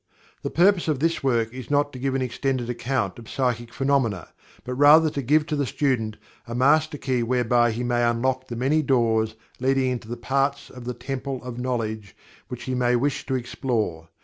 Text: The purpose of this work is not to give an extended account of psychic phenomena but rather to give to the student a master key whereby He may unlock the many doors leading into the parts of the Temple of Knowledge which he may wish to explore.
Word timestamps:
The 0.41 0.49
purpose 0.49 0.87
of 0.87 0.97
this 0.99 1.21
work 1.21 1.53
is 1.53 1.69
not 1.69 1.93
to 1.93 1.99
give 1.99 2.15
an 2.15 2.23
extended 2.23 2.71
account 2.71 3.19
of 3.19 3.29
psychic 3.29 3.71
phenomena 3.71 4.29
but 4.63 4.73
rather 4.73 5.11
to 5.11 5.21
give 5.21 5.45
to 5.45 5.55
the 5.55 5.67
student 5.67 6.17
a 6.47 6.55
master 6.55 6.97
key 6.97 7.21
whereby 7.21 7.69
He 7.69 7.83
may 7.83 8.03
unlock 8.03 8.47
the 8.47 8.55
many 8.55 8.81
doors 8.81 9.35
leading 9.59 9.91
into 9.91 10.07
the 10.07 10.17
parts 10.17 10.71
of 10.71 10.85
the 10.85 10.95
Temple 10.95 11.43
of 11.43 11.59
Knowledge 11.59 12.15
which 12.47 12.63
he 12.63 12.73
may 12.73 12.95
wish 12.95 13.27
to 13.27 13.35
explore. 13.35 14.09